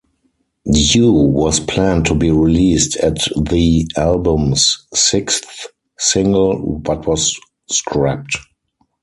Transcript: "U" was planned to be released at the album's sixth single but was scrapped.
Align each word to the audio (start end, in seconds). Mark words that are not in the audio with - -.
"U" 0.73 1.11
was 1.11 1.59
planned 1.59 2.07
to 2.07 2.15
be 2.15 2.31
released 2.31 2.97
at 2.97 3.17
the 3.39 3.87
album's 3.95 4.87
sixth 4.95 5.67
single 5.99 6.79
but 6.79 7.05
was 7.05 7.39
scrapped. 7.69 8.35